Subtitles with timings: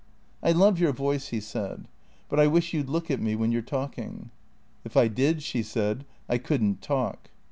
[0.41, 1.87] "I love your voice," he said,"
[2.27, 4.31] but I wish you 'd look at me when you 're talking.""
[4.83, 7.29] If I did," she said," I could n't talk."